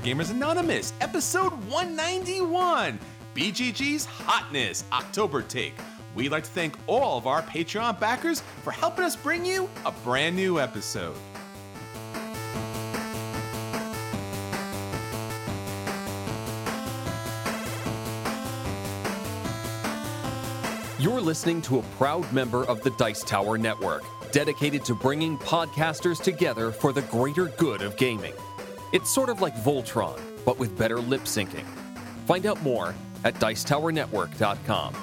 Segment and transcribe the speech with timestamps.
[0.00, 2.98] Gamers Anonymous, episode 191
[3.34, 5.74] BGG's Hotness October Take.
[6.14, 9.92] We'd like to thank all of our Patreon backers for helping us bring you a
[9.92, 11.16] brand new episode.
[20.98, 26.22] You're listening to a proud member of the Dice Tower Network, dedicated to bringing podcasters
[26.22, 28.34] together for the greater good of gaming.
[28.92, 31.64] It's sort of like Voltron, but with better lip syncing.
[32.26, 34.94] Find out more at Dicetowernetwork.com.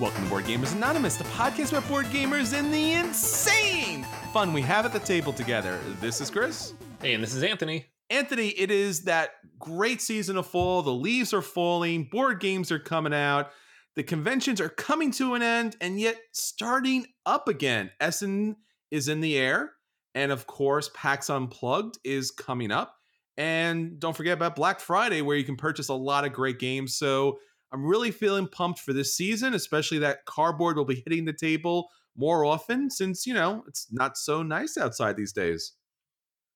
[0.00, 4.62] Welcome to Board Gamers Anonymous, the podcast about board gamers and the insane fun we
[4.62, 5.78] have at the table together.
[6.00, 6.72] This is Chris.
[7.02, 7.84] Hey, and this is Anthony.
[8.08, 10.80] Anthony, it is that great season of fall.
[10.80, 13.50] The leaves are falling, board games are coming out,
[13.96, 17.90] the conventions are coming to an end, and yet starting up again.
[18.00, 18.56] Essen
[18.90, 19.73] is in the air,
[20.14, 22.96] and of course, PAX Unplugged is coming up.
[23.36, 26.96] And don't forget about Black Friday, where you can purchase a lot of great games.
[26.96, 27.38] So
[27.72, 31.88] I'm really feeling pumped for this season, especially that cardboard will be hitting the table
[32.16, 35.72] more often since, you know, it's not so nice outside these days.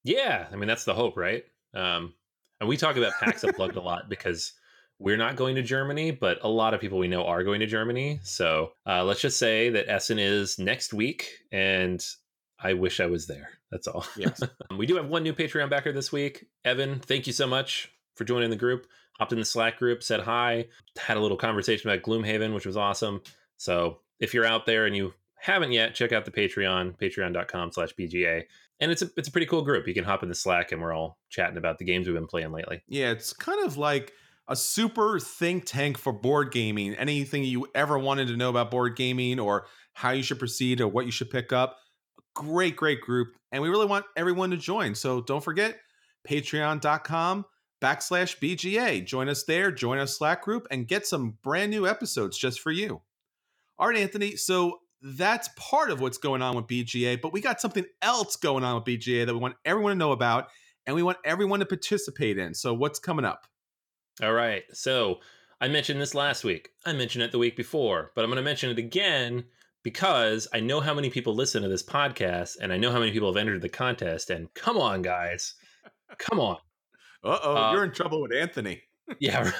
[0.04, 1.42] Yeah, I mean that's the hope, right?
[1.74, 2.14] Um,
[2.60, 4.52] and we talk about PAX Unplugged a lot because
[5.00, 7.66] we're not going to Germany, but a lot of people we know are going to
[7.66, 8.20] Germany.
[8.22, 12.04] So uh, let's just say that Essen is next week, and
[12.60, 13.50] I wish I was there.
[13.70, 14.04] That's all.
[14.16, 14.42] Yes.
[14.42, 16.46] Um, we do have one new Patreon backer this week.
[16.64, 18.86] Evan, thank you so much for joining the group.
[19.18, 22.76] Hopped in the Slack group, said hi, had a little conversation about Gloomhaven, which was
[22.76, 23.20] awesome.
[23.56, 27.94] So if you're out there and you haven't yet, check out the Patreon, patreon.com slash
[27.94, 28.44] BGA.
[28.80, 29.88] And it's a it's a pretty cool group.
[29.88, 32.26] You can hop in the Slack and we're all chatting about the games we've been
[32.26, 32.82] playing lately.
[32.88, 34.12] Yeah, it's kind of like
[34.48, 36.94] a super think tank for board gaming.
[36.94, 40.88] Anything you ever wanted to know about board gaming or how you should proceed or
[40.88, 41.78] what you should pick up.
[42.38, 43.34] Great, great group.
[43.50, 44.94] And we really want everyone to join.
[44.94, 45.76] So don't forget
[46.28, 47.44] patreon.com
[47.82, 49.04] backslash BGA.
[49.04, 52.70] Join us there, join our Slack group, and get some brand new episodes just for
[52.70, 53.02] you.
[53.76, 54.36] All right, Anthony.
[54.36, 58.62] So that's part of what's going on with BGA, but we got something else going
[58.62, 60.46] on with BGA that we want everyone to know about
[60.86, 62.54] and we want everyone to participate in.
[62.54, 63.48] So what's coming up?
[64.22, 64.62] All right.
[64.72, 65.18] So
[65.60, 66.70] I mentioned this last week.
[66.86, 69.44] I mentioned it the week before, but I'm going to mention it again
[69.82, 73.12] because I know how many people listen to this podcast and I know how many
[73.12, 74.30] people have entered the contest.
[74.30, 75.54] And come on, guys.
[76.18, 76.56] Come on.
[77.24, 78.82] Uh oh, you're in trouble with Anthony.
[79.20, 79.50] Yeah.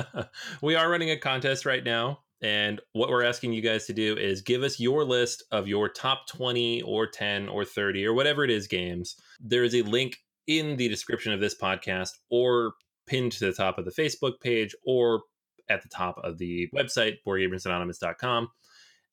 [0.62, 2.20] we are running a contest right now.
[2.40, 5.90] And what we're asking you guys to do is give us your list of your
[5.90, 9.16] top 20 or 10 or 30 or whatever it is games.
[9.38, 10.16] There is a link
[10.46, 12.72] in the description of this podcast or
[13.06, 15.22] pinned to the top of the Facebook page or
[15.68, 18.48] at the top of the website, boardgamersanonymous.com.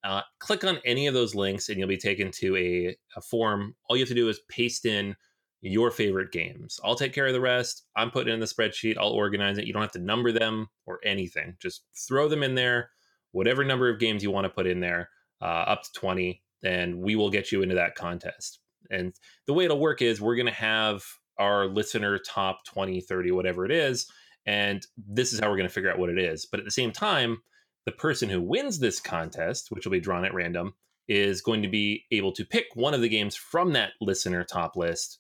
[0.04, 3.76] Uh, click on any of those links and you'll be taken to a, a form.
[3.88, 5.16] All you have to do is paste in
[5.62, 6.80] your favorite games.
[6.84, 7.86] I'll take care of the rest.
[7.96, 8.98] I'm putting in the spreadsheet.
[8.98, 9.66] I'll organize it.
[9.66, 11.56] You don't have to number them or anything.
[11.62, 12.90] Just throw them in there,
[13.32, 15.10] whatever number of games you want to put in there,
[15.42, 18.60] uh, up to 20, and we will get you into that contest.
[18.92, 19.14] And
[19.48, 21.02] the way it'll work is we're going to have
[21.40, 24.06] our listener top 20, 30, whatever it is.
[24.46, 26.46] And this is how we're going to figure out what it is.
[26.46, 27.38] But at the same time,
[27.86, 30.74] the person who wins this contest, which will be drawn at random,
[31.08, 34.76] is going to be able to pick one of the games from that listener top
[34.76, 35.20] list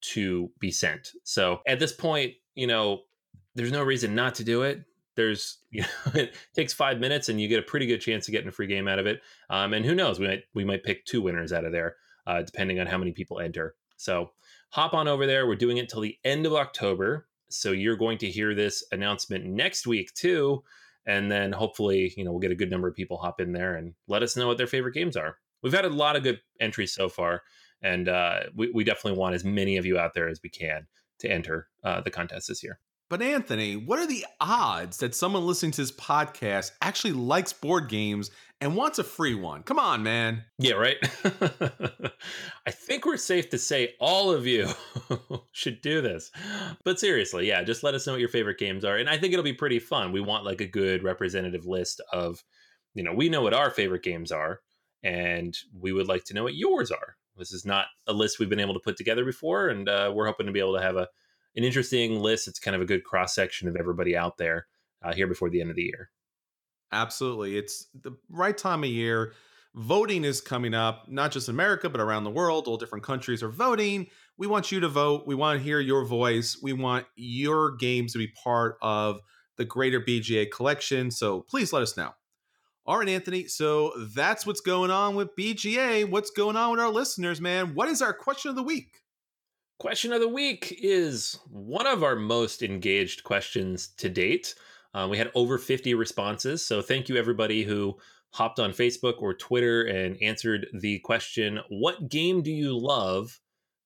[0.00, 1.12] to be sent.
[1.22, 3.02] So at this point, you know,
[3.54, 4.82] there's no reason not to do it.
[5.14, 8.32] There's, you know, it takes five minutes and you get a pretty good chance of
[8.32, 9.20] getting a free game out of it.
[9.48, 11.96] Um, and who knows, we might we might pick two winners out of there,
[12.26, 13.74] uh, depending on how many people enter.
[13.96, 14.30] So
[14.70, 15.46] hop on over there.
[15.46, 17.28] We're doing it till the end of October.
[17.48, 20.64] So you're going to hear this announcement next week too.
[21.06, 23.74] And then hopefully, you know, we'll get a good number of people hop in there
[23.74, 25.38] and let us know what their favorite games are.
[25.62, 27.42] We've had a lot of good entries so far,
[27.82, 30.86] and uh, we, we definitely want as many of you out there as we can
[31.20, 32.78] to enter uh, the contest this year.
[33.12, 37.90] But Anthony, what are the odds that someone listening to this podcast actually likes board
[37.90, 39.64] games and wants a free one?
[39.64, 40.44] Come on, man.
[40.58, 40.96] Yeah, right.
[42.66, 44.66] I think we're safe to say all of you
[45.52, 46.30] should do this.
[46.86, 48.96] But seriously, yeah, just let us know what your favorite games are.
[48.96, 50.12] And I think it'll be pretty fun.
[50.12, 52.42] We want like a good representative list of,
[52.94, 54.60] you know, we know what our favorite games are,
[55.02, 57.16] and we would like to know what yours are.
[57.36, 60.24] This is not a list we've been able to put together before, and uh, we're
[60.24, 61.08] hoping to be able to have a
[61.56, 62.48] an interesting list.
[62.48, 64.66] It's kind of a good cross section of everybody out there
[65.02, 66.10] uh, here before the end of the year.
[66.92, 67.56] Absolutely.
[67.56, 69.32] It's the right time of year.
[69.74, 72.68] Voting is coming up, not just in America, but around the world.
[72.68, 74.08] All different countries are voting.
[74.36, 75.26] We want you to vote.
[75.26, 76.58] We want to hear your voice.
[76.62, 79.20] We want your games to be part of
[79.56, 81.10] the greater BGA collection.
[81.10, 82.10] So please let us know.
[82.84, 83.46] All right, Anthony.
[83.46, 86.10] So that's what's going on with BGA.
[86.10, 87.74] What's going on with our listeners, man?
[87.74, 89.01] What is our question of the week?
[89.82, 94.54] Question of the week is one of our most engaged questions to date.
[94.94, 96.64] Uh, we had over 50 responses.
[96.64, 97.96] So thank you, everybody who
[98.30, 103.40] hopped on Facebook or Twitter and answered the question What game do you love?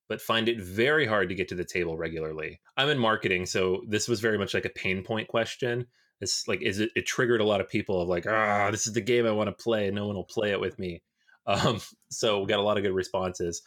[0.07, 2.61] But find it very hard to get to the table regularly.
[2.77, 5.87] I'm in marketing, so this was very much like a pain point question.
[6.21, 8.93] It's like, is it, it triggered a lot of people of like, ah, this is
[8.93, 11.03] the game I want to play, and no one will play it with me.
[11.49, 13.63] Um, so we got a lot of good responses.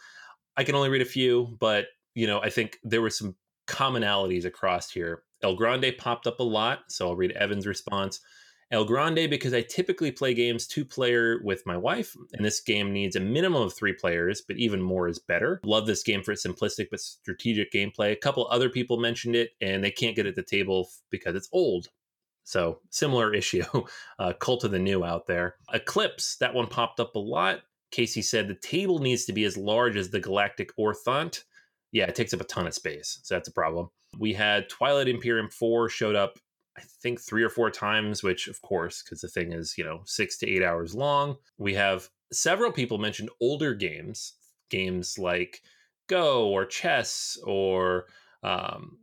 [0.54, 3.36] I can only read a few, but you know, I think there were some
[3.66, 5.22] commonalities across here.
[5.42, 8.20] El Grande popped up a lot, so I'll read Evan's response.
[8.72, 12.92] El Grande because I typically play games two player with my wife, and this game
[12.92, 15.60] needs a minimum of three players, but even more is better.
[15.64, 18.12] Love this game for its simplistic but strategic gameplay.
[18.12, 21.48] A couple other people mentioned it, and they can't get at the table because it's
[21.52, 21.88] old.
[22.44, 23.64] So similar issue.
[24.18, 25.56] Uh, Cult of the New out there.
[25.72, 27.60] Eclipse, that one popped up a lot.
[27.90, 31.42] Casey said the table needs to be as large as the Galactic Orthont
[31.92, 33.20] yeah, it takes up a ton of space.
[33.22, 33.90] So that's a problem.
[34.18, 36.38] We had Twilight Imperium 4 showed up,
[36.76, 40.02] I think, three or four times, which, of course, because the thing is, you know,
[40.04, 41.36] six to eight hours long.
[41.58, 44.34] We have several people mentioned older games,
[44.70, 45.62] games like
[46.08, 48.06] Go or chess or
[48.42, 48.98] um,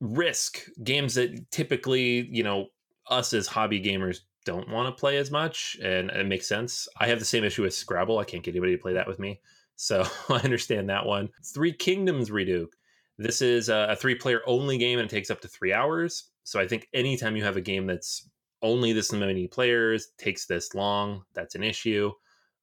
[0.00, 2.66] Risk, games that typically, you know,
[3.08, 5.78] us as hobby gamers don't want to play as much.
[5.82, 6.88] And it makes sense.
[6.98, 8.18] I have the same issue with Scrabble.
[8.18, 9.40] I can't get anybody to play that with me.
[9.80, 11.30] So I understand that one.
[11.42, 12.76] Three Kingdoms Redux.
[13.16, 16.30] This is a, three player only game and it takes up to three hours.
[16.44, 18.28] So I think anytime you have a game that's
[18.62, 22.12] only this many players, takes this long, that's an issue.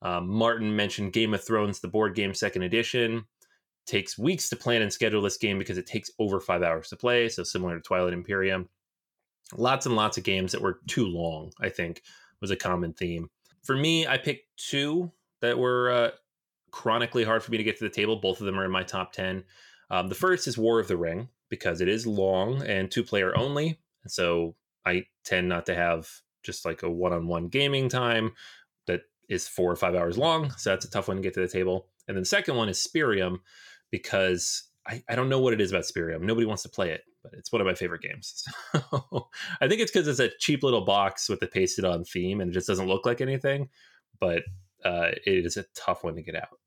[0.03, 3.23] Um, Martin mentioned Game of Thrones, the board game second edition.
[3.87, 6.97] Takes weeks to plan and schedule this game because it takes over five hours to
[6.97, 7.29] play.
[7.29, 8.69] So similar to Twilight Imperium.
[9.55, 12.01] Lots and lots of games that were too long, I think,
[12.41, 13.29] was a common theme.
[13.63, 15.11] For me, I picked two
[15.41, 16.09] that were uh,
[16.71, 18.17] chronically hard for me to get to the table.
[18.17, 19.43] Both of them are in my top 10.
[19.89, 23.37] Um, the first is War of the Ring because it is long and two player
[23.37, 23.79] only.
[24.03, 24.55] And so
[24.85, 26.09] I tend not to have
[26.43, 28.33] just like a one on one gaming time
[28.85, 30.51] that is four or five hours long.
[30.51, 31.87] So that's a tough one to get to the table.
[32.07, 33.39] And then the second one is Spyrium
[33.91, 36.21] because I, I don't know what it is about Spyrium.
[36.21, 38.43] Nobody wants to play it, but it's one of my favorite games.
[38.73, 39.29] So
[39.59, 42.51] I think it's because it's a cheap little box with the pasted on theme and
[42.51, 43.69] it just doesn't look like anything.
[44.19, 44.43] But
[44.83, 46.59] uh, it is a tough one to get out.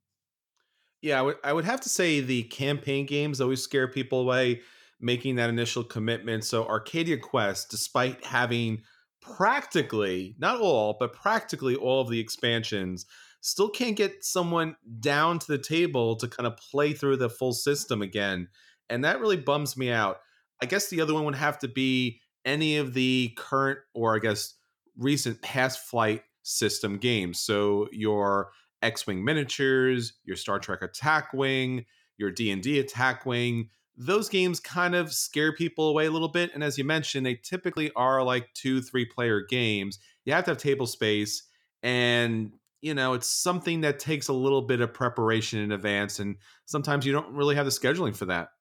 [1.02, 4.60] Yeah, I would, I would have to say the campaign games always scare people away
[5.00, 6.44] making that initial commitment.
[6.44, 8.82] So Arcadia Quest, despite having
[9.22, 13.06] practically, not all, but practically all of the expansions,
[13.40, 17.52] still can't get someone down to the table to kind of play through the full
[17.52, 18.48] system again.
[18.88, 20.18] And that really bums me out.
[20.62, 24.18] I guess the other one would have to be any of the current or I
[24.18, 24.54] guess
[24.96, 27.40] recent past flight system games.
[27.40, 28.50] So your
[28.82, 31.84] X-wing miniatures, your Star Trek Attack Wing,
[32.18, 36.64] your D&D Attack Wing, those games kind of scare people away a little bit and
[36.64, 39.98] as you mentioned, they typically are like 2 3 player games.
[40.24, 41.42] You have to have table space
[41.82, 42.52] and
[42.82, 47.04] you know, it's something that takes a little bit of preparation in advance and sometimes
[47.04, 48.52] you don't really have the scheduling for that.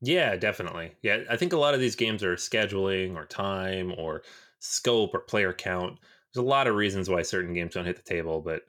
[0.00, 0.92] Yeah, definitely.
[1.02, 4.22] Yeah, I think a lot of these games are scheduling or time or
[4.58, 5.98] scope or player count
[6.36, 8.62] there's a lot of reasons why certain games don't hit the table, but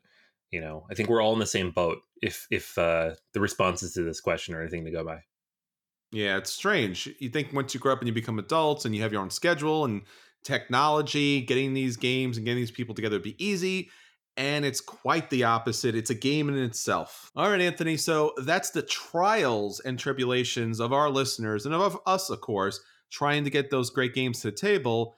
[0.51, 3.93] you know, I think we're all in the same boat if if uh, the responses
[3.93, 5.23] to this question are anything to go by.
[6.13, 7.09] Yeah, it's strange.
[7.19, 9.29] You think once you grow up and you become adults and you have your own
[9.29, 10.03] schedule and
[10.45, 13.89] technology, getting these games and getting these people together would be easy.
[14.37, 15.95] And it's quite the opposite.
[15.95, 17.29] It's a game in itself.
[17.35, 17.97] All right, Anthony.
[17.97, 22.79] So that's the trials and tribulations of our listeners and of us, of course,
[23.11, 25.17] trying to get those great games to the table.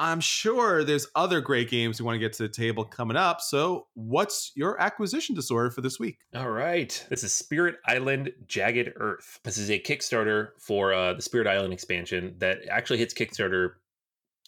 [0.00, 3.42] I'm sure there's other great games we want to get to the table coming up.
[3.42, 6.20] So, what's your acquisition disorder for this week?
[6.34, 7.06] All right.
[7.10, 9.40] This is Spirit Island Jagged Earth.
[9.44, 13.72] This is a Kickstarter for uh, the Spirit Island expansion that actually hits Kickstarter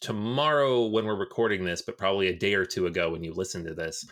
[0.00, 3.62] tomorrow when we're recording this, but probably a day or two ago when you listen
[3.66, 4.06] to this.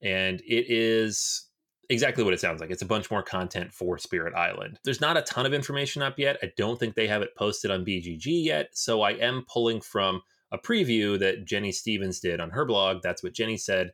[0.00, 1.48] And it is
[1.90, 2.70] exactly what it sounds like.
[2.70, 4.78] It's a bunch more content for Spirit Island.
[4.84, 6.38] There's not a ton of information up yet.
[6.40, 8.68] I don't think they have it posted on BGG yet.
[8.74, 10.22] So, I am pulling from
[10.54, 13.02] a preview that Jenny Stevens did on her blog.
[13.02, 13.90] That's what Jenny said,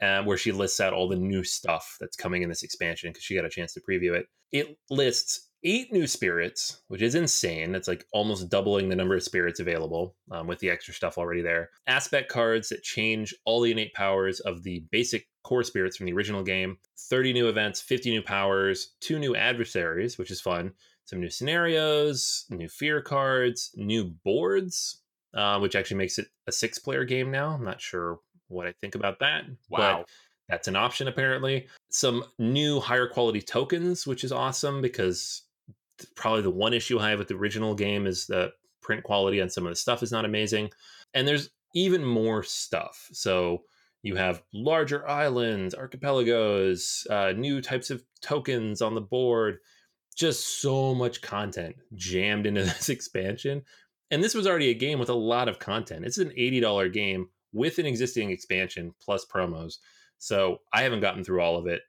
[0.00, 3.24] uh, where she lists out all the new stuff that's coming in this expansion because
[3.24, 4.26] she got a chance to preview it.
[4.52, 7.74] It lists eight new spirits, which is insane.
[7.74, 11.42] It's like almost doubling the number of spirits available um, with the extra stuff already
[11.42, 11.70] there.
[11.88, 16.12] Aspect cards that change all the innate powers of the basic core spirits from the
[16.12, 16.78] original game.
[16.98, 20.72] 30 new events, 50 new powers, two new adversaries, which is fun.
[21.04, 25.02] Some new scenarios, new fear cards, new boards,
[25.36, 27.50] uh, which actually makes it a six player game now.
[27.50, 29.44] I'm not sure what I think about that.
[29.68, 30.04] Wow.
[30.48, 31.66] that's an option apparently.
[31.90, 35.42] Some new higher quality tokens, which is awesome because
[36.14, 38.52] probably the one issue I have with the original game is the
[38.82, 40.70] print quality on some of the stuff is not amazing.
[41.14, 43.08] And there's even more stuff.
[43.12, 43.62] So
[44.02, 49.58] you have larger islands, archipelagos, uh, new types of tokens on the board.
[50.14, 53.62] Just so much content jammed into this expansion.
[54.10, 56.04] And this was already a game with a lot of content.
[56.04, 59.74] It's an $80 game with an existing expansion plus promos.
[60.18, 61.82] So I haven't gotten through all of it.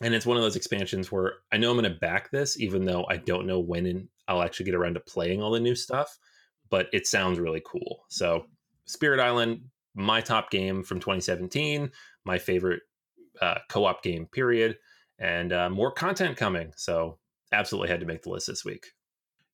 [0.00, 2.84] And it's one of those expansions where I know I'm going to back this, even
[2.84, 6.18] though I don't know when I'll actually get around to playing all the new stuff.
[6.70, 8.04] But it sounds really cool.
[8.08, 8.46] So
[8.84, 9.62] Spirit Island,
[9.94, 11.90] my top game from 2017,
[12.24, 12.82] my favorite
[13.40, 14.78] uh, co-op game, period,
[15.18, 16.72] and uh, more content coming.
[16.76, 17.18] So
[17.52, 18.86] absolutely had to make the list this week.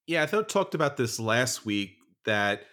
[0.07, 2.63] Yeah, I thought talked about this last week that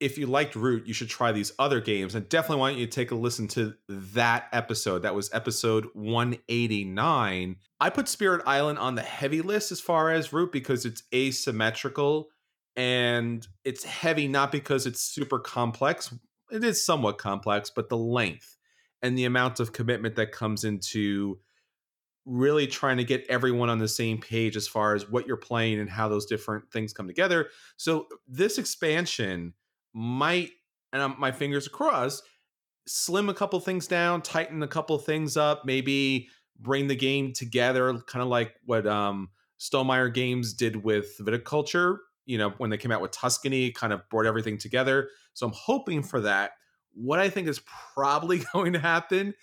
[0.00, 2.14] if you liked Root, you should try these other games.
[2.14, 5.00] And definitely want you to take a listen to that episode.
[5.00, 7.56] That was episode 189.
[7.80, 12.30] I put Spirit Island on the heavy list as far as Root because it's asymmetrical
[12.76, 16.14] and it's heavy not because it's super complex.
[16.50, 18.56] It is somewhat complex, but the length
[19.02, 21.38] and the amount of commitment that comes into
[22.26, 25.80] really trying to get everyone on the same page as far as what you're playing
[25.80, 27.48] and how those different things come together.
[27.76, 29.54] So this expansion
[29.94, 30.50] might,
[30.92, 32.22] and I'm, my fingers crossed,
[32.86, 37.92] slim a couple things down, tighten a couple things up, maybe bring the game together,
[38.06, 41.98] kind of like what um, Stonemaier Games did with Viticulture.
[42.26, 45.08] You know, when they came out with Tuscany, kind of brought everything together.
[45.34, 46.52] So I'm hoping for that.
[46.92, 47.60] What I think is
[47.94, 49.34] probably going to happen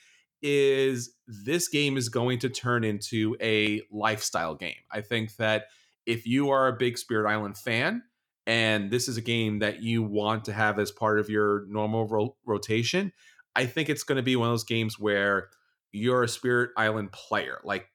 [0.41, 4.75] is this game is going to turn into a lifestyle game.
[4.91, 5.65] I think that
[6.05, 8.03] if you are a big Spirit Island fan,
[8.45, 12.07] and this is a game that you want to have as part of your normal
[12.07, 13.11] ro- rotation,
[13.55, 15.49] I think it's going to be one of those games where
[15.91, 17.87] you're a Spirit Island player, like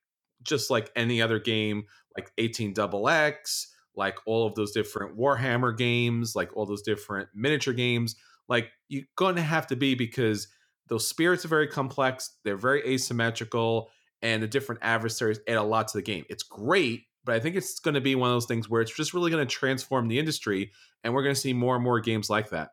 [0.42, 1.84] just like any other game,
[2.16, 7.28] like 18 double X, like all of those different Warhammer games, like all those different
[7.34, 8.16] miniature games.
[8.48, 10.48] Like you're going to have to be because
[10.92, 15.88] those spirits are very complex, they're very asymmetrical, and the different adversaries add a lot
[15.88, 16.24] to the game.
[16.28, 18.94] It's great but I think it's going to be one of those things where it's
[18.94, 20.72] just really going to transform the industry,
[21.04, 22.70] and we're going to see more and more games like that.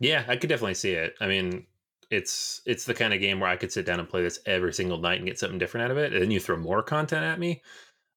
[0.00, 1.14] Yeah, I could definitely see it.
[1.20, 1.66] I mean,
[2.10, 4.72] it's it's the kind of game where I could sit down and play this every
[4.74, 6.12] single night and get something different out of it.
[6.12, 7.62] And then you throw more content at me.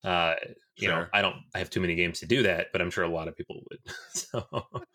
[0.04, 0.36] Uh,
[0.78, 0.96] you sure.
[0.96, 3.10] know, I don't I have too many games to do that, but I'm sure a
[3.10, 3.96] lot of people would.
[4.14, 4.46] so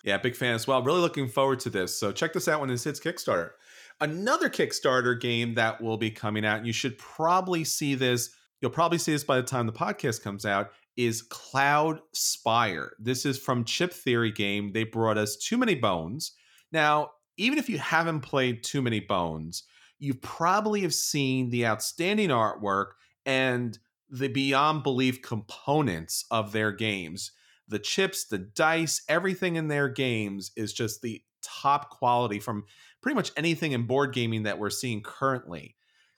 [0.04, 0.82] yeah, big fan as well.
[0.82, 1.98] Really looking forward to this.
[1.98, 3.52] So check this out when this hits Kickstarter.
[4.00, 8.30] Another Kickstarter game that will be coming out, you should probably see this
[8.64, 12.92] you'll probably see this by the time the podcast comes out, is Cloud Spire.
[12.98, 14.72] This is from Chip Theory Game.
[14.72, 16.32] They brought us Too Many Bones.
[16.72, 19.64] Now, even if you haven't played Too Many Bones,
[19.98, 22.92] you probably have seen the outstanding artwork
[23.26, 27.32] and the beyond belief components of their games.
[27.68, 32.64] The chips, the dice, everything in their games is just the top quality from
[33.04, 35.76] pretty much anything in board gaming that we're seeing currently.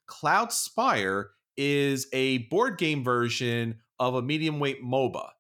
[0.08, 5.30] Cloudspire is a board game version of a medium weight MOBA.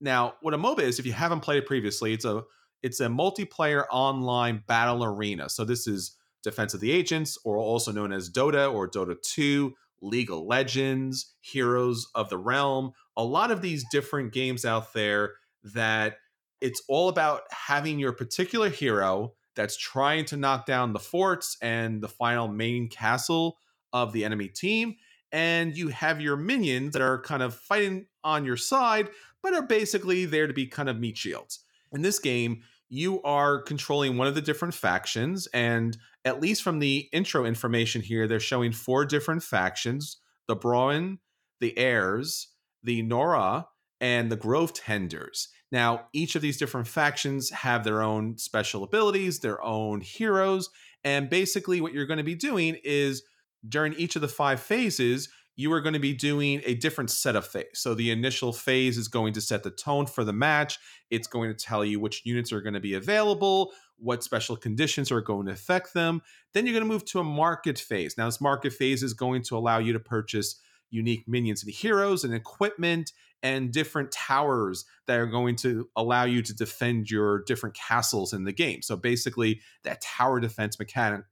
[0.00, 2.42] Now, what a MOBA is, if you haven't played it previously, it's a
[2.82, 5.48] it's a multiplayer online battle arena.
[5.48, 9.72] So this is Defense of the Ancients, or also known as Dota or Dota 2,
[10.02, 12.90] League of Legends, Heroes of the Realm.
[13.16, 16.16] A lot of these different games out there that
[16.60, 22.00] it's all about having your particular hero that's trying to knock down the forts and
[22.00, 23.58] the final main castle
[23.92, 24.94] of the enemy team
[25.32, 29.10] and you have your minions that are kind of fighting on your side,
[29.42, 31.60] but are basically there to be kind of meat shields.
[31.92, 36.78] In this game, you are controlling one of the different factions, and at least from
[36.78, 41.18] the intro information here, they're showing four different factions the Brawn,
[41.60, 42.48] the Heirs,
[42.82, 43.66] the Nora,
[44.00, 45.48] and the Grove Tenders.
[45.70, 50.70] Now, each of these different factions have their own special abilities, their own heroes,
[51.04, 53.22] and basically what you're going to be doing is
[53.68, 57.34] during each of the five phases, you are going to be doing a different set
[57.34, 57.66] of phase.
[57.74, 60.78] So the initial phase is going to set the tone for the match.
[61.10, 65.10] It's going to tell you which units are going to be available, what special conditions
[65.10, 66.22] are going to affect them.
[66.54, 68.16] Then you're going to move to a market phase.
[68.16, 70.60] Now, this market phase is going to allow you to purchase
[70.90, 76.42] unique minions and heroes and equipment and different towers that are going to allow you
[76.42, 78.82] to defend your different castles in the game.
[78.82, 81.24] So basically, that tower defense mechanic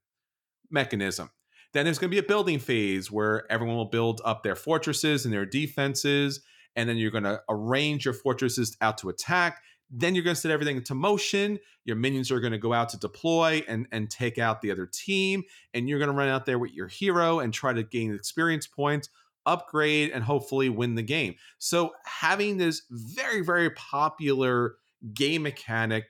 [0.71, 1.31] mechanism.
[1.73, 5.25] Then there's going to be a building phase where everyone will build up their fortresses
[5.25, 6.41] and their defenses.
[6.75, 9.61] And then you're going to arrange your fortresses out to attack.
[9.91, 11.59] Then you're going to set everything into motion.
[11.85, 14.87] Your minions are going to go out to deploy and, and take out the other
[14.87, 15.43] team.
[15.75, 18.67] And you're going to run out there with your hero and try to gain experience
[18.67, 19.09] points,
[19.47, 21.35] upgrade, and hopefully win the game.
[21.59, 24.77] So having this very, very popular
[25.15, 26.05] game mechanic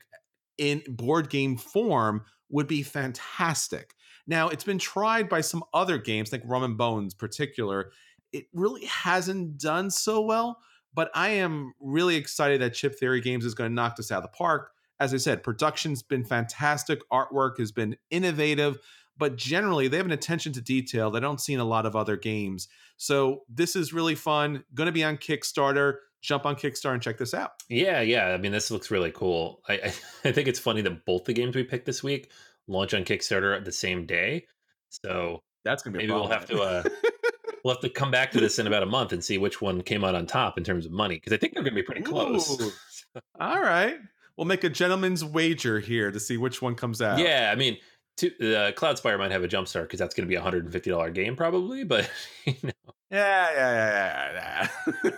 [0.58, 3.94] in board game form would be fantastic.
[4.26, 7.92] Now, it's been tried by some other games, like Rum and Bones, particular.
[8.32, 10.58] It really hasn't done so well,
[10.94, 14.18] but I am really excited that Chip Theory Games is going to knock this out
[14.18, 14.70] of the park.
[14.98, 18.78] As I said, production's been fantastic, artwork has been innovative,
[19.18, 21.86] but generally they have an attention to detail that I don't see in a lot
[21.86, 22.68] of other games.
[22.96, 24.64] So this is really fun.
[24.74, 25.96] Going to be on Kickstarter.
[26.22, 27.52] Jump on Kickstarter and check this out.
[27.68, 28.28] Yeah, yeah.
[28.28, 29.60] I mean, this looks really cool.
[29.68, 29.94] I, I,
[30.28, 32.30] I think it's funny that both the games we picked this week
[32.68, 34.46] launch on Kickstarter the same day.
[34.88, 36.82] So that's gonna be maybe we'll have to uh,
[37.64, 39.82] we'll have to come back to this in about a month and see which one
[39.82, 41.84] came out on top in terms of money because I think they're going to be
[41.84, 42.60] pretty close.
[43.40, 43.96] All right,
[44.36, 47.18] we'll make a gentleman's wager here to see which one comes out.
[47.18, 47.76] Yeah, I mean,
[48.18, 50.64] to, uh, Cloudspire might have a jump start because that's going to be a hundred
[50.64, 52.10] and fifty dollar game probably, but
[52.44, 52.70] you know.
[53.10, 55.08] Yeah, yeah, yeah,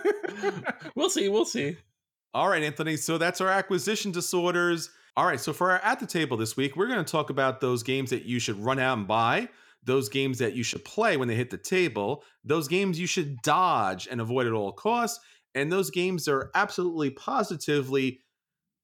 [0.47, 0.61] yeah.
[0.95, 1.27] we'll see.
[1.27, 1.77] We'll see.
[2.33, 2.97] All right, Anthony.
[2.97, 4.91] So that's our acquisition disorders.
[5.17, 7.59] All right, so for our at the table this week, we're going to talk about
[7.59, 9.49] those games that you should run out and buy,
[9.83, 13.41] those games that you should play when they hit the table, those games you should
[13.41, 15.19] dodge and avoid at all costs,
[15.55, 18.19] and those games are absolutely positively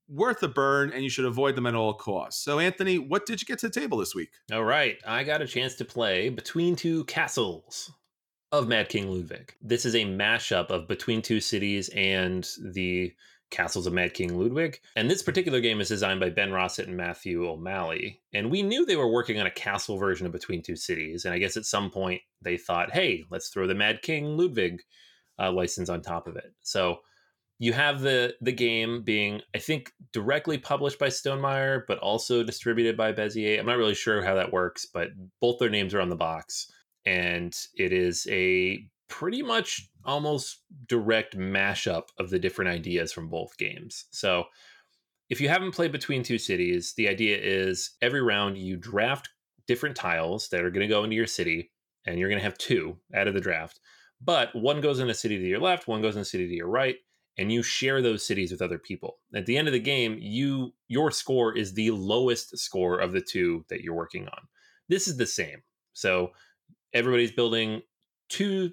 [0.07, 2.43] worth a burn and you should avoid them at all costs.
[2.43, 4.29] So, Anthony, what did you get to the table this week?
[4.51, 7.91] All right, I got a chance to play Between Two Castles
[8.51, 9.53] of Mad King Ludwig.
[9.61, 13.13] This is a mashup of Between Two Cities and the
[13.51, 14.79] Castles of Mad King Ludwig.
[14.95, 18.21] And this particular game is designed by Ben Rosset and Matthew O'Malley.
[18.33, 21.25] And we knew they were working on a castle version of Between Two Cities.
[21.25, 24.81] And I guess at some point they thought, hey, let's throw the Mad King Ludwig
[25.39, 26.53] uh, license on top of it.
[26.61, 26.99] So
[27.57, 32.97] you have the the game being, I think, directly published by Stonemaier, but also distributed
[32.97, 33.59] by Bezier.
[33.59, 35.09] I'm not really sure how that works, but
[35.41, 36.71] both their names are on the box.
[37.05, 43.57] And it is a pretty much almost direct mashup of the different ideas from both
[43.57, 44.05] games.
[44.11, 44.45] So,
[45.29, 49.29] if you haven't played Between Two Cities, the idea is every round you draft
[49.67, 51.71] different tiles that are going to go into your city,
[52.05, 53.79] and you're going to have two out of the draft.
[54.21, 56.53] But one goes in a city to your left, one goes in a city to
[56.53, 56.97] your right,
[57.37, 59.17] and you share those cities with other people.
[59.33, 63.21] At the end of the game, you your score is the lowest score of the
[63.21, 64.47] two that you're working on.
[64.87, 65.63] This is the same.
[65.93, 66.31] So
[66.93, 67.81] everybody's building
[68.29, 68.71] two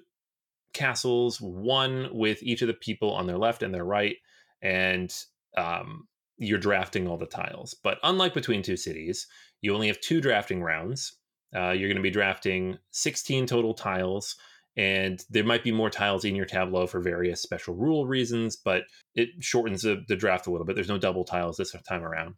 [0.73, 4.15] castles, one with each of the people on their left and their right,
[4.61, 5.13] and
[5.57, 7.75] um, you're drafting all the tiles.
[7.83, 9.27] But unlike between two cities,
[9.61, 11.17] you only have two drafting rounds.
[11.55, 14.35] Uh, you're going to be drafting 16 total tiles,
[14.75, 18.83] and there might be more tiles in your tableau for various special rule reasons, but
[19.15, 20.75] it shortens the, the draft a little bit.
[20.75, 22.35] There's no double tiles this time around.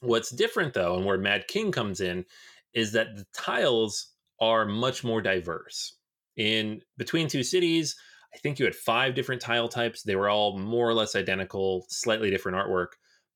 [0.00, 2.24] What's different, though, and where Mad King comes in,
[2.72, 5.96] is that the tiles are much more diverse
[6.36, 7.96] in between two cities
[8.34, 11.84] i think you had five different tile types they were all more or less identical
[11.88, 12.92] slightly different artwork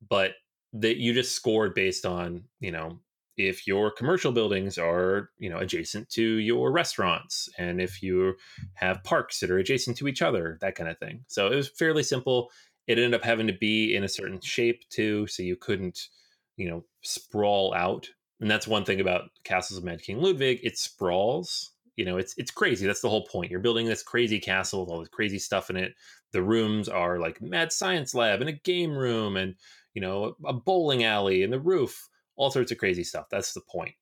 [0.09, 0.33] but
[0.73, 2.99] that you just scored based on you know
[3.37, 8.35] if your commercial buildings are you know adjacent to your restaurants and if you
[8.75, 11.25] have parks that are adjacent to each other that kind of thing.
[11.27, 12.51] So it was fairly simple.
[12.87, 16.09] It ended up having to be in a certain shape too so you couldn't
[16.57, 18.09] you know sprawl out.
[18.41, 21.73] And that's one thing about castles of mad king ludwig it sprawls.
[21.97, 23.51] You know it's it's crazy that's the whole point.
[23.51, 25.95] You're building this crazy castle with all this crazy stuff in it.
[26.33, 29.55] The rooms are like mad science lab and a game room and
[29.93, 33.61] you know a bowling alley and the roof all sorts of crazy stuff that's the
[33.61, 33.95] point.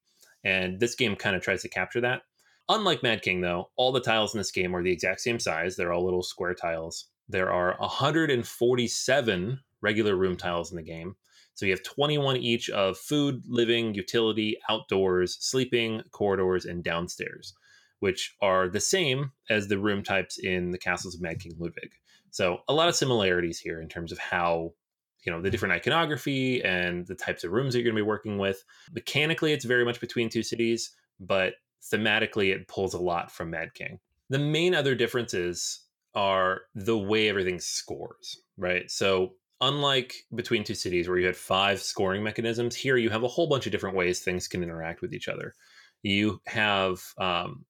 [0.44, 2.22] And this game kind of tries to capture that.
[2.68, 5.76] Unlike mad king though all the tiles in this game are the exact same size
[5.76, 7.06] they're all little square tiles.
[7.28, 11.16] There are 147 regular room tiles in the game.
[11.54, 17.54] So you have 21 each of food, living, utility, outdoors, sleeping, corridors, and downstairs
[18.02, 21.92] which are the same as the room types in the castles of Mad King Ludwig.
[22.32, 24.72] So a lot of similarities here in terms of how
[25.24, 28.08] you know the different iconography and the types of rooms that you're going to be
[28.08, 28.64] working with.
[28.92, 31.54] Mechanically, it's very much between two cities, but
[31.92, 33.98] thematically, it pulls a lot from Mad King.
[34.30, 35.80] The main other differences
[36.14, 38.90] are the way everything scores, right?
[38.90, 43.28] So unlike between two cities where you had five scoring mechanisms here you have a
[43.28, 45.54] whole bunch of different ways things can interact with each other
[46.02, 47.64] you have um,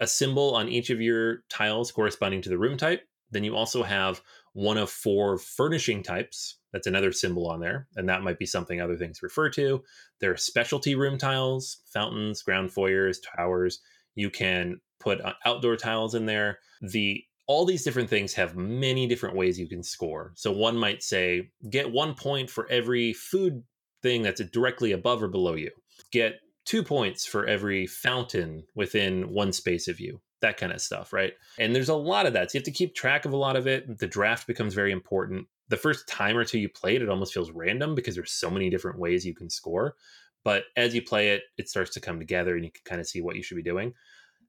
[0.00, 3.02] a symbol on each of your tiles corresponding to the room type.
[3.30, 4.20] Then you also have
[4.54, 6.58] one of four furnishing types.
[6.72, 7.86] That's another symbol on there.
[7.96, 9.82] And that might be something other things refer to.
[10.20, 13.80] There are specialty room tiles, fountains, ground foyers, towers.
[14.14, 16.58] You can put uh, outdoor tiles in there.
[16.80, 20.32] The all these different things have many different ways you can score.
[20.34, 23.62] So one might say, get one point for every food
[24.02, 25.70] thing that's directly above or below you.
[26.10, 30.20] Get two points for every fountain within one space of you.
[30.44, 31.32] That kind of stuff, right?
[31.58, 32.50] And there's a lot of that.
[32.50, 33.98] So you have to keep track of a lot of it.
[33.98, 35.46] The draft becomes very important.
[35.70, 38.50] The first time or two you play it, it almost feels random because there's so
[38.50, 39.96] many different ways you can score.
[40.44, 43.08] But as you play it, it starts to come together and you can kind of
[43.08, 43.94] see what you should be doing.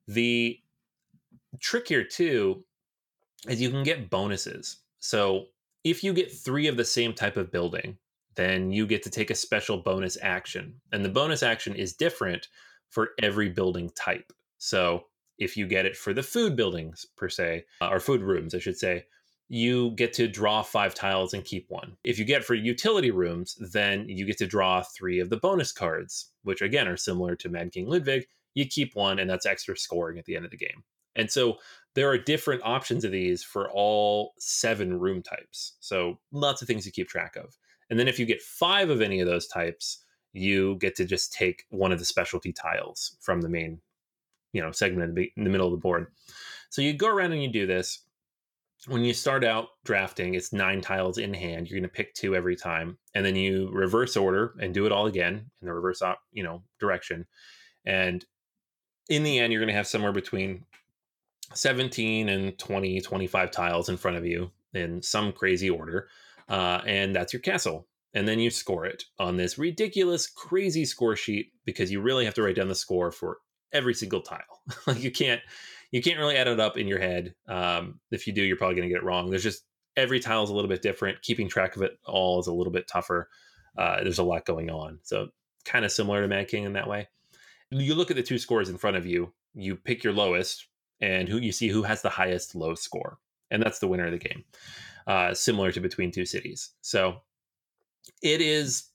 [0.09, 0.59] The
[1.61, 2.65] trick here, too,
[3.47, 4.79] is you can get bonuses.
[4.99, 5.45] So
[5.85, 7.97] if you get three of the same type of building,
[8.35, 10.75] then you get to take a special bonus action.
[10.91, 12.49] And the bonus action is different
[12.89, 14.33] for every building type.
[14.57, 15.05] So
[15.37, 18.59] if you get it for the food buildings, per se, uh, or food rooms, I
[18.59, 19.05] should say,
[19.47, 21.97] you get to draw five tiles and keep one.
[22.03, 25.71] If you get for utility rooms, then you get to draw three of the bonus
[25.71, 28.25] cards, which again are similar to Mad King Ludwig.
[28.55, 30.83] You keep one, and that's extra scoring at the end of the game.
[31.15, 31.57] And so
[31.93, 35.73] there are different options of these for all seven room types.
[35.79, 37.55] So lots of things to keep track of.
[37.89, 41.31] And then if you get five of any of those types, you get to just
[41.31, 43.79] take one of the specialty tiles from the main,
[44.55, 46.07] you know, segment in the middle of the board.
[46.69, 47.99] So you go around and you do this.
[48.87, 51.67] When you start out drafting, it's nine tiles in hand.
[51.67, 54.93] You're going to pick two every time, and then you reverse order and do it
[54.93, 57.25] all again in the reverse, op, you know, direction.
[57.85, 58.23] And
[59.09, 60.63] in the end, you're going to have somewhere between
[61.53, 66.07] 17 and 20, 25 tiles in front of you in some crazy order.
[66.47, 67.87] Uh, and that's your castle.
[68.13, 72.35] And then you score it on this ridiculous, crazy score sheet because you really have
[72.35, 73.39] to write down the score for
[73.73, 74.61] every single tile.
[74.87, 75.41] like you can't,
[75.91, 77.35] you can't really add it up in your head.
[77.47, 79.29] Um, if you do, you're probably going to get it wrong.
[79.29, 79.63] There's just
[79.97, 81.21] every tile is a little bit different.
[81.21, 83.29] Keeping track of it all is a little bit tougher.
[83.77, 84.99] Uh, there's a lot going on.
[85.03, 85.29] So
[85.65, 87.07] kind of similar to Mad King in that way.
[87.71, 89.33] You look at the two scores in front of you.
[89.53, 90.67] You pick your lowest,
[91.01, 93.17] and who you see who has the highest low score,
[93.51, 94.43] and that's the winner of the game.
[95.07, 97.21] Uh, similar to Between Two Cities, so
[98.21, 98.89] it is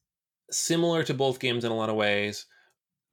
[0.50, 2.46] similar to both games in a lot of ways,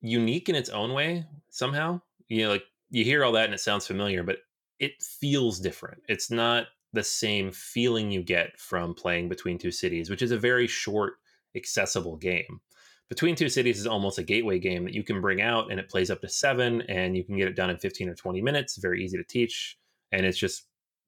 [0.02, 2.02] unique in its own way somehow.
[2.28, 4.38] You know, like you hear all that and it sounds familiar, but
[4.80, 6.02] it feels different.
[6.08, 10.38] It's not the same feeling you get from playing Between Two Cities, which is a
[10.38, 11.14] very short,
[11.56, 12.62] accessible game.
[13.10, 15.90] Between Two Cities is almost a gateway game that you can bring out and it
[15.90, 18.78] plays up to seven and you can get it done in 15 or 20 minutes.
[18.78, 19.78] Very easy to teach
[20.12, 20.66] and it's just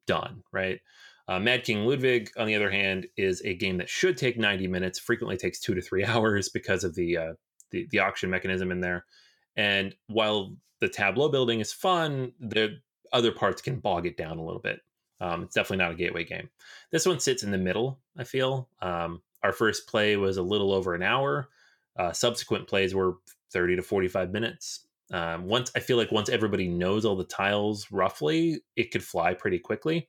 [0.08, 0.80] done, right?
[1.28, 4.67] Uh, Mad King Ludwig, on the other hand, is a game that should take 90
[4.67, 7.34] minutes, frequently takes two to three hours because of the, uh,
[7.71, 9.05] the, the auction mechanism in there.
[9.55, 12.79] And while the tableau building is fun, the
[13.12, 14.79] other parts can bog it down a little bit.
[15.21, 16.49] Um, it's definitely not a gateway game.
[16.91, 18.69] This one sits in the middle, I feel.
[18.82, 21.49] Um, our first play was a little over an hour.
[21.97, 23.17] Uh, subsequent plays were
[23.51, 24.88] 30 to 45 minutes.
[25.12, 29.34] Um, once I feel like once everybody knows all the tiles roughly, it could fly
[29.34, 30.08] pretty quickly.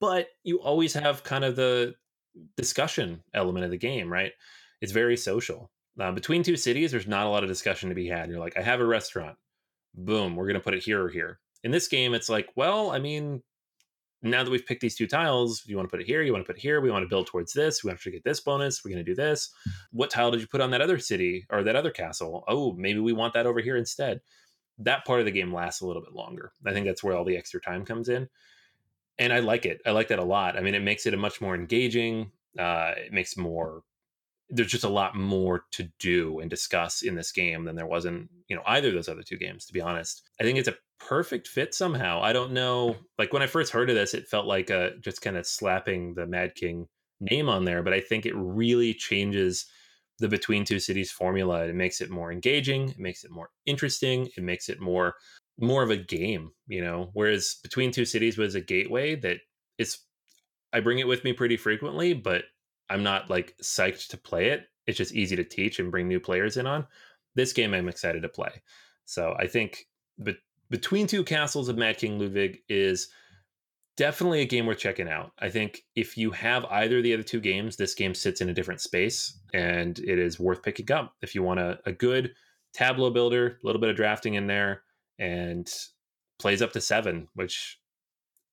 [0.00, 1.94] But you always have kind of the
[2.56, 4.32] discussion element of the game, right?
[4.80, 5.70] It's very social.
[5.98, 8.28] Uh, between two cities, there's not a lot of discussion to be had.
[8.28, 9.36] You're like, I have a restaurant.
[9.94, 11.40] Boom, we're going to put it here or here.
[11.64, 13.42] In this game, it's like, well, I mean,
[14.22, 16.44] now that we've picked these two tiles, you want to put it here, you want
[16.44, 18.40] to put it here, we want to build towards this, we have to get this
[18.40, 19.50] bonus, we're going to do this.
[19.90, 22.44] What tile did you put on that other city or that other castle?
[22.48, 24.20] Oh, maybe we want that over here instead.
[24.78, 26.52] That part of the game lasts a little bit longer.
[26.66, 28.28] I think that's where all the extra time comes in.
[29.18, 29.80] And I like it.
[29.86, 30.58] I like that a lot.
[30.58, 33.82] I mean, it makes it a much more engaging, uh, it makes more
[34.48, 38.04] there's just a lot more to do and discuss in this game than there was
[38.04, 40.22] in you know either of those other two games to be honest.
[40.40, 42.20] I think it's a perfect fit somehow.
[42.22, 45.20] I don't know like when i first heard of this it felt like a just
[45.20, 46.88] kind of slapping the mad king
[47.20, 49.66] name on there but i think it really changes
[50.18, 51.66] the between two cities formula.
[51.66, 55.14] It makes it more engaging it makes it more interesting it makes it more
[55.58, 57.10] more of a game you know?
[57.12, 59.38] Whereas between two cities was a gateway that
[59.78, 60.04] it's
[60.72, 62.44] i bring it with me pretty frequently but
[62.88, 64.66] I'm not like psyched to play it.
[64.86, 66.86] It's just easy to teach and bring new players in on.
[67.34, 68.62] This game I'm excited to play.
[69.04, 69.86] So I think
[70.22, 70.38] be-
[70.70, 73.08] between two castles of Mad King Ludwig is
[73.96, 75.32] definitely a game worth checking out.
[75.38, 78.48] I think if you have either of the other two games, this game sits in
[78.48, 81.14] a different space and it is worth picking up.
[81.22, 82.34] If you want a, a good
[82.72, 84.82] tableau builder, a little bit of drafting in there,
[85.18, 85.72] and
[86.38, 87.78] plays up to seven, which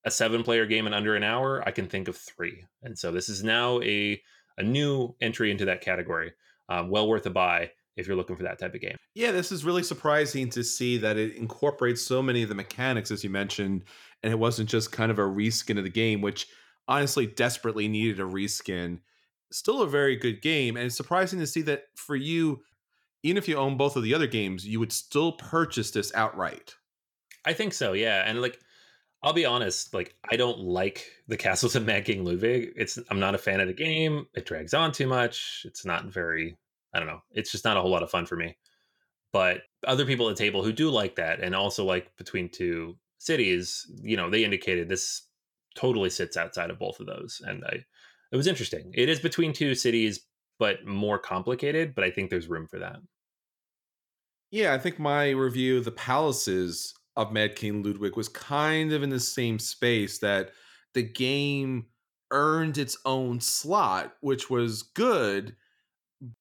[0.05, 2.65] a seven player game in under an hour, I can think of three.
[2.81, 4.21] And so this is now a,
[4.57, 6.33] a new entry into that category.
[6.69, 8.95] Um, well worth a buy if you're looking for that type of game.
[9.13, 13.11] Yeah, this is really surprising to see that it incorporates so many of the mechanics,
[13.11, 13.83] as you mentioned,
[14.23, 16.47] and it wasn't just kind of a reskin of the game, which
[16.87, 18.99] honestly desperately needed a reskin.
[19.51, 22.61] Still a very good game, and it's surprising to see that for you,
[23.21, 26.75] even if you own both of the other games, you would still purchase this outright.
[27.45, 28.23] I think so, yeah.
[28.25, 28.59] And like
[29.23, 32.73] I'll be honest, like I don't like the castles of Mad King Ludwig.
[32.75, 34.27] It's I'm not a fan of the game.
[34.33, 35.63] It drags on too much.
[35.65, 36.57] It's not very
[36.93, 37.21] I don't know.
[37.31, 38.57] It's just not a whole lot of fun for me.
[39.31, 42.97] But other people at the table who do like that and also like between two
[43.17, 45.23] cities, you know, they indicated this
[45.75, 47.41] totally sits outside of both of those.
[47.43, 47.83] And I
[48.31, 48.91] it was interesting.
[48.93, 50.19] It is between two cities,
[50.59, 52.97] but more complicated, but I think there's room for that.
[54.51, 59.03] Yeah, I think my review of the palaces of Mad King Ludwig was kind of
[59.03, 60.51] in the same space that
[60.93, 61.87] the game
[62.31, 65.55] earned its own slot, which was good.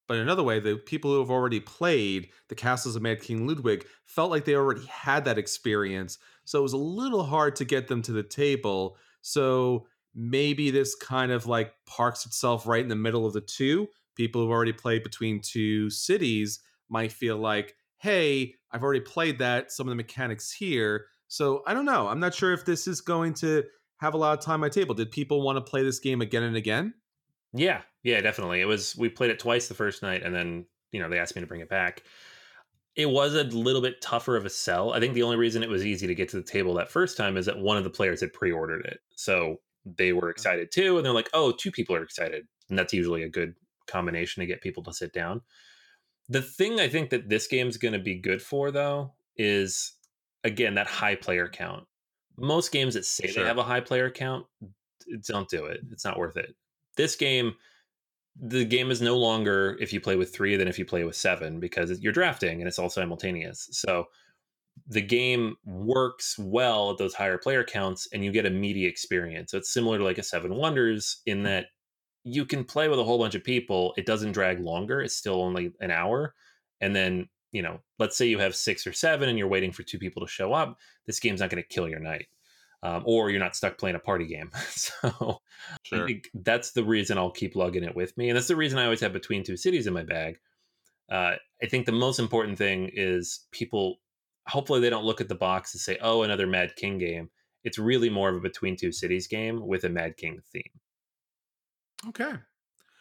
[0.07, 3.85] But another way, the people who have already played the Castles of Mad King Ludwig
[4.05, 6.17] felt like they already had that experience.
[6.45, 8.97] So it was a little hard to get them to the table.
[9.21, 13.87] So maybe this kind of like parks itself right in the middle of the two.
[14.15, 16.59] People who've already played between two cities
[16.89, 19.71] might feel like, hey, I've already played that.
[19.71, 21.05] Some of the mechanics here.
[21.29, 22.09] So I don't know.
[22.09, 23.63] I'm not sure if this is going to
[24.01, 24.93] have a lot of time on my table.
[24.93, 26.93] Did people want to play this game again and again?
[27.53, 28.59] Yeah, yeah, definitely.
[28.59, 31.35] It was we played it twice the first night, and then you know they asked
[31.35, 32.03] me to bring it back.
[32.95, 34.91] It was a little bit tougher of a sell.
[34.91, 37.15] I think the only reason it was easy to get to the table that first
[37.15, 40.29] time is that one of the players had pre-ordered it, so they were uh-huh.
[40.31, 43.53] excited too, and they're like, "Oh, two people are excited," and that's usually a good
[43.87, 45.41] combination to get people to sit down.
[46.29, 49.93] The thing I think that this game's going to be good for, though, is
[50.43, 51.85] again that high player count.
[52.37, 53.43] Most games that say sure.
[53.43, 54.45] they have a high player count
[55.27, 55.81] don't do it.
[55.91, 56.55] It's not worth it.
[56.95, 57.53] This game,
[58.39, 61.15] the game is no longer if you play with three than if you play with
[61.15, 63.69] seven because you're drafting and it's all simultaneous.
[63.71, 64.05] So
[64.87, 69.51] the game works well at those higher player counts and you get a meaty experience.
[69.51, 71.43] So it's similar to like a Seven Wonders in mm.
[71.45, 71.67] that
[72.23, 73.93] you can play with a whole bunch of people.
[73.97, 75.01] It doesn't drag longer.
[75.01, 76.33] It's still only an hour.
[76.79, 79.83] And then, you know, let's say you have six or seven and you're waiting for
[79.83, 80.77] two people to show up.
[81.05, 82.27] This game's not going to kill your night.
[82.81, 84.51] Um, or you're not stuck playing a party game.
[84.69, 85.41] so
[85.83, 86.03] sure.
[86.03, 88.29] I think that's the reason I'll keep lugging it with me.
[88.29, 90.37] And that's the reason I always have Between Two Cities in my bag.
[91.09, 93.99] Uh, I think the most important thing is people,
[94.47, 97.29] hopefully, they don't look at the box and say, oh, another Mad King game.
[97.63, 100.81] It's really more of a Between Two Cities game with a Mad King theme.
[102.09, 102.33] Okay.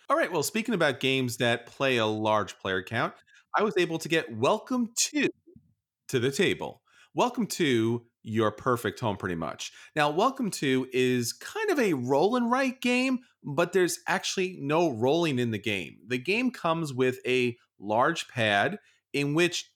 [0.09, 0.31] All right.
[0.31, 3.15] Well, speaking about games that play a large player count,
[3.57, 5.29] I was able to get Welcome to
[6.09, 6.83] to the table.
[7.15, 9.73] Welcome to your perfect home, pretty much.
[9.97, 14.91] Now, Welcome to is kind of a roll and write game, but there's actually no
[14.93, 15.97] rolling in the game.
[16.07, 18.79] The game comes with a large pad
[19.13, 19.71] in which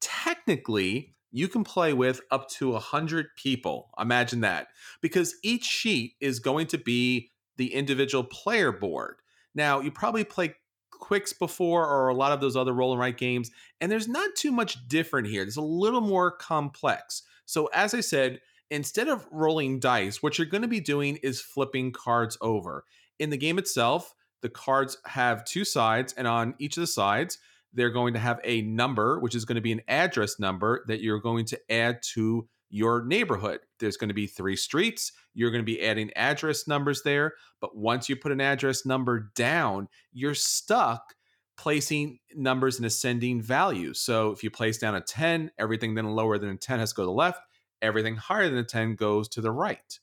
[0.00, 3.90] technically you can play with up to 100 people.
[3.98, 4.68] Imagine that.
[5.00, 9.16] Because each sheet is going to be the individual player board.
[9.54, 10.54] Now, you probably played
[10.92, 14.34] Qwixx before or a lot of those other roll and write games, and there's not
[14.34, 15.44] too much different here.
[15.44, 17.22] There's a little more complex.
[17.44, 18.40] So, as I said,
[18.70, 22.84] instead of rolling dice, what you're going to be doing is flipping cards over.
[23.18, 27.38] In the game itself, the cards have two sides, and on each of the sides,
[27.72, 31.00] they're going to have a number, which is going to be an address number that
[31.00, 33.60] you're going to add to your neighborhood.
[33.78, 35.12] There's going to be three streets.
[35.34, 37.34] You're going to be adding address numbers there.
[37.60, 41.14] But once you put an address number down, you're stuck
[41.56, 44.00] placing numbers in ascending values.
[44.00, 46.96] So if you place down a 10, everything then lower than a 10 has to
[46.96, 47.40] go to the left.
[47.82, 49.98] Everything higher than a 10 goes to the right.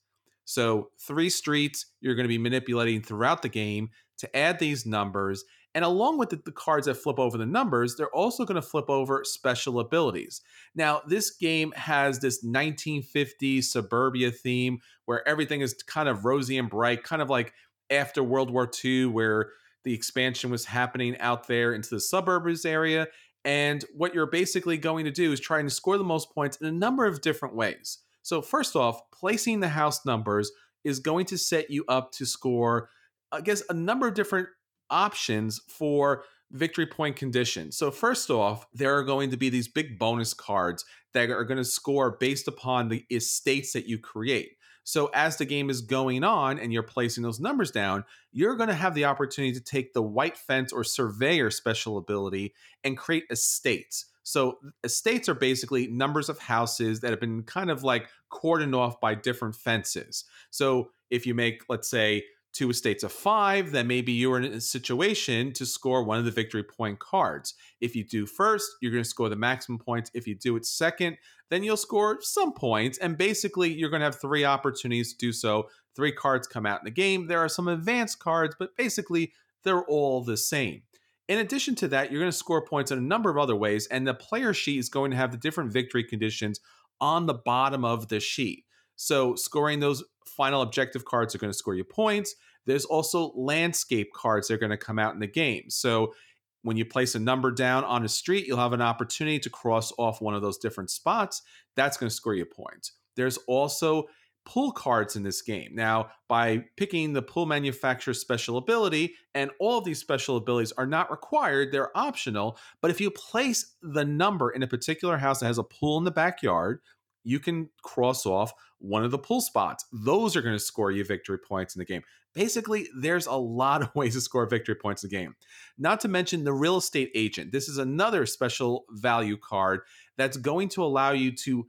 [0.46, 5.44] So three streets you're going to be manipulating throughout the game to add these numbers
[5.76, 8.62] and along with the, the, cards that flip over the numbers, they're also going to
[8.62, 10.42] flip over special abilities.
[10.76, 16.70] Now, this game has this 1950s suburbia theme where everything is kind of rosy and
[16.70, 17.54] bright, kind of like
[17.90, 19.52] after World War II, where
[19.84, 23.08] the expansion was happening out there into the suburbs area.
[23.44, 26.68] And what you're basically going to do is trying to score the most points in
[26.68, 28.00] a number of different ways.
[28.22, 30.52] So, first off, placing the house numbers
[30.84, 32.90] is going to set you up to score,
[33.32, 34.48] I guess, a number of different
[34.90, 37.76] options for victory point conditions.
[37.76, 41.58] So, first off, there are going to be these big bonus cards that are going
[41.58, 44.52] to score based upon the estates that you create.
[44.84, 48.70] So, as the game is going on and you're placing those numbers down, you're going
[48.70, 53.26] to have the opportunity to take the white fence or surveyor special ability and create
[53.30, 54.06] estates.
[54.24, 59.00] So, estates are basically numbers of houses that have been kind of like cordoned off
[59.00, 60.26] by different fences.
[60.52, 64.62] So, if you make, let's say, two estates of five, then maybe you're in a
[64.62, 67.56] situation to score one of the victory point cards.
[67.82, 70.12] If you do first, you're going to score the maximum points.
[70.14, 71.18] If you do it second,
[71.50, 72.98] then you'll score some points.
[73.00, 75.70] And basically, you're going to have three opportunities to do so.
[75.96, 77.28] Three cards come out in the game.
[77.28, 80.84] There are some advanced cards, but basically, they're all the same.
[81.28, 83.88] In addition to that, you're going to score points in a number of other ways,
[83.88, 86.60] and the player sheet is going to have the different victory conditions
[87.00, 88.66] on the bottom of the sheet.
[88.96, 92.36] So scoring those final objective cards are going to score you points.
[92.66, 95.70] There's also landscape cards that are going to come out in the game.
[95.70, 96.14] So
[96.62, 99.92] when you place a number down on a street, you'll have an opportunity to cross
[99.98, 101.42] off one of those different spots.
[101.76, 102.94] That's going to score you points.
[103.16, 104.06] There's also
[104.46, 105.72] pool cards in this game.
[105.74, 110.88] Now, by picking the pool manufacturer's special ability, and all of these special abilities are
[110.88, 112.58] not required, they're optional.
[112.82, 116.04] But if you place the number in a particular house that has a pool in
[116.04, 116.82] the backyard,
[117.24, 119.86] you can cross off one of the pool spots.
[119.92, 122.04] Those are going to score you victory points in the game.
[122.34, 125.36] Basically, there's a lot of ways to score victory points in the game.
[125.78, 127.52] Not to mention the real estate agent.
[127.52, 129.82] This is another special value card
[130.18, 131.68] that's going to allow you to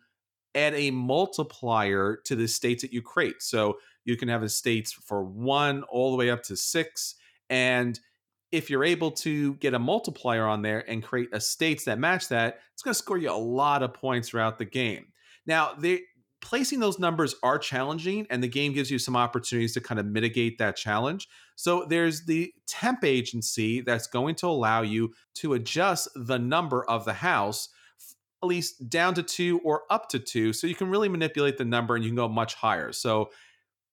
[0.54, 3.42] add a multiplier to the states that you create.
[3.42, 7.16] So you can have estates for one all the way up to six.
[7.50, 7.98] And
[8.52, 12.60] if you're able to get a multiplier on there and create estates that match that,
[12.72, 15.06] it's going to score you a lot of points throughout the game.
[15.46, 16.02] Now, they
[16.40, 20.04] placing those numbers are challenging and the game gives you some opportunities to kind of
[20.04, 21.26] mitigate that challenge.
[21.56, 27.06] So there's the temp agency that's going to allow you to adjust the number of
[27.06, 27.70] the house
[28.42, 31.64] at least down to 2 or up to 2 so you can really manipulate the
[31.64, 32.92] number and you can go much higher.
[32.92, 33.30] So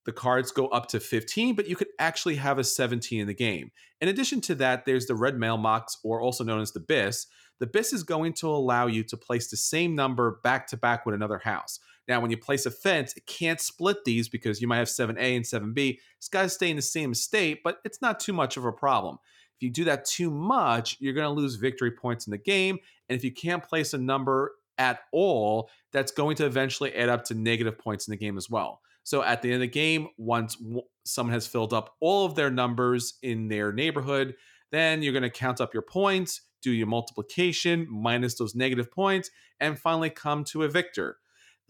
[0.05, 3.33] the cards go up to 15, but you could actually have a 17 in the
[3.33, 3.71] game.
[4.01, 7.27] In addition to that, there's the red mail mailbox, or also known as the BIS.
[7.61, 11.05] The BIS is going to allow you to place the same number back to back
[11.05, 11.79] with another house.
[12.07, 15.35] Now, when you place a fence, it can't split these because you might have 7A
[15.35, 15.99] and 7B.
[16.17, 18.71] It's got to stay in the same state, but it's not too much of a
[18.71, 19.19] problem.
[19.55, 22.79] If you do that too much, you're going to lose victory points in the game.
[23.07, 27.25] And if you can't place a number at all, that's going to eventually add up
[27.25, 28.81] to negative points in the game as well.
[29.03, 30.57] So at the end of the game, once
[31.05, 34.33] someone has filled up all of their numbers in their neighborhood,
[34.71, 39.29] then you're going to count up your points, do your multiplication minus those negative points,
[39.59, 41.17] and finally come to a victor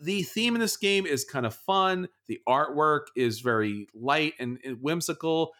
[0.02, 2.10] the theme in this game is kind of fun.
[2.28, 5.54] The artwork is very light and, whimsical.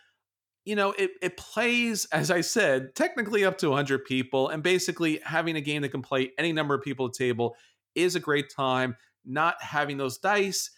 [0.66, 4.50] You know, it, it plays, as I said, technically up to 100 people.
[4.50, 7.56] And basically, having a game that can play any number of people at the table
[7.96, 8.96] is a great time.
[9.24, 10.72] Not having those dice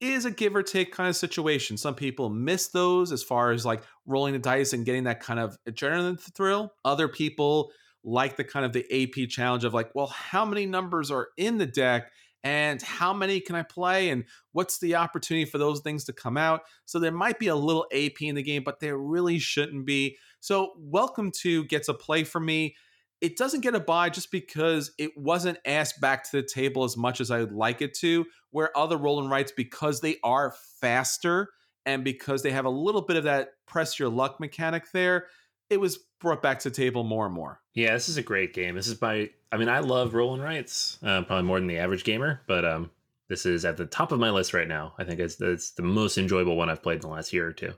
[0.00, 1.76] is a give or take kind of situation.
[1.76, 5.38] Some people miss those as far as like rolling the dice and getting that kind
[5.38, 6.72] of adrenaline thrill.
[6.84, 7.70] Other people
[8.04, 11.58] like the kind of the AP challenge of like, well, how many numbers are in
[11.58, 12.10] the deck?
[12.44, 16.36] and how many can I play and what's the opportunity for those things to come
[16.36, 16.60] out.
[16.84, 20.18] So there might be a little AP in the game, but there really shouldn't be.
[20.40, 22.76] So welcome to Gets a Play for me.
[23.22, 26.98] It doesn't get a buy just because it wasn't asked back to the table as
[26.98, 31.48] much as I would like it to, where other roll rights, because they are faster
[31.86, 35.28] and because they have a little bit of that press your luck mechanic there,
[35.70, 37.60] it was brought back to the table more and more.
[37.74, 38.74] Yeah, this is a great game.
[38.74, 41.78] This is my, I mean, I love roll and writes, uh, probably more than the
[41.78, 42.90] average gamer, but um,
[43.28, 44.94] this is at the top of my list right now.
[44.98, 47.52] I think it's, it's the most enjoyable one I've played in the last year or
[47.52, 47.72] two.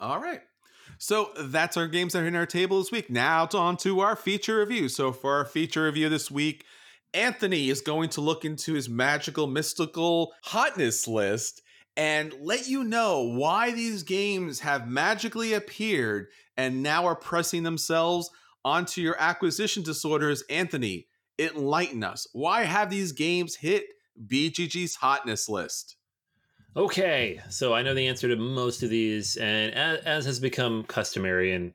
[0.00, 0.42] All right.
[0.98, 3.10] So that's our games that are in our table this week.
[3.10, 4.88] Now it's on to our feature review.
[4.88, 6.64] So for our feature review this week,
[7.14, 11.62] Anthony is going to look into his magical, mystical hotness list
[11.96, 18.30] and let you know why these games have magically appeared and now are pressing themselves
[18.64, 20.42] onto your acquisition disorders.
[20.50, 21.06] Anthony,
[21.38, 22.26] enlighten us.
[22.32, 23.86] Why have these games hit
[24.26, 25.96] BGG's hotness list?
[26.76, 30.84] Okay, so I know the answer to most of these, and as, as has become
[30.84, 31.72] customary in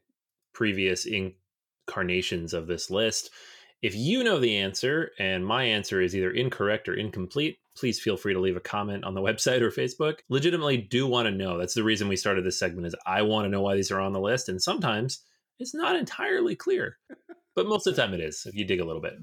[0.53, 3.31] previous incarnations of this list,
[3.81, 8.17] if you know the answer and my answer is either incorrect or incomplete, please feel
[8.17, 10.19] free to leave a comment on the website or Facebook.
[10.29, 11.57] Legitimately do want to know.
[11.57, 13.99] That's the reason we started this segment is I want to know why these are
[13.99, 15.23] on the list and sometimes
[15.59, 16.97] it's not entirely clear.
[17.55, 19.13] but most of the time it is if you dig a little bit.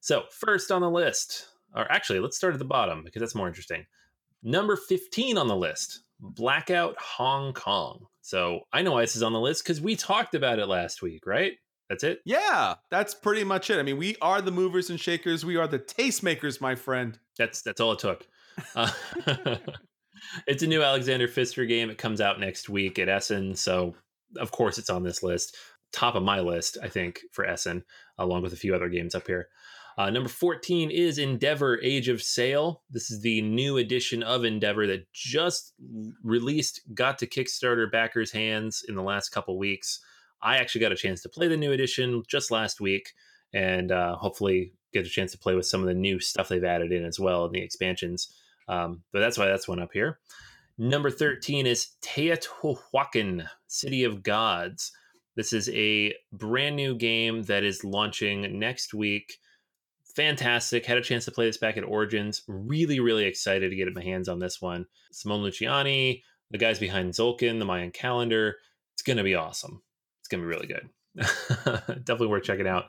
[0.00, 3.48] So, first on the list, or actually, let's start at the bottom because that's more
[3.48, 3.86] interesting.
[4.42, 8.06] Number 15 on the list, Blackout Hong Kong.
[8.22, 11.02] So, I know why this is on the list because we talked about it last
[11.02, 11.52] week, right?
[11.88, 12.20] That's it?
[12.24, 13.78] Yeah, that's pretty much it.
[13.78, 15.44] I mean, we are the movers and shakers.
[15.44, 17.18] We are the tastemakers, my friend.
[17.36, 18.26] That's that's all it took.
[18.74, 18.90] Uh,
[20.46, 21.90] it's a new Alexander Pfister game.
[21.90, 23.94] It comes out next week at Essen, so
[24.38, 25.56] of course it's on this list.
[25.92, 27.84] Top of my list, I think, for Essen,
[28.18, 29.48] along with a few other games up here.
[29.96, 32.82] Uh, number 14 is Endeavor Age of Sail.
[32.90, 35.72] This is the new edition of Endeavor that just
[36.24, 40.00] released, got to Kickstarter backers' hands in the last couple weeks.
[40.44, 43.12] I actually got a chance to play the new edition just last week,
[43.52, 46.62] and uh, hopefully get a chance to play with some of the new stuff they've
[46.62, 48.34] added in as well in the expansions.
[48.68, 50.18] Um, but that's why that's one up here.
[50.78, 54.92] Number 13 is Teotihuacan, City of Gods.
[55.36, 59.38] This is a brand new game that is launching next week
[60.14, 60.86] fantastic.
[60.86, 62.42] Had a chance to play this back at Origins.
[62.46, 64.86] Really, really excited to get my hands on this one.
[65.12, 68.56] Simone Luciani, the guys behind Tzolk'in, the Mayan calendar.
[68.94, 69.82] It's going to be awesome.
[70.24, 70.88] It's going to be really good.
[72.04, 72.86] Definitely worth checking out.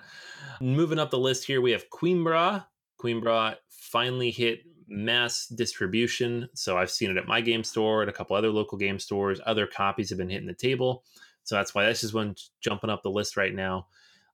[0.62, 2.66] Moving up the list here, we have Coimbra.
[2.98, 6.48] Coimbra finally hit mass distribution.
[6.54, 9.42] So I've seen it at my game store, at a couple other local game stores.
[9.46, 11.04] Other copies have been hitting the table.
[11.44, 13.88] So that's why this is one jumping up the list right now.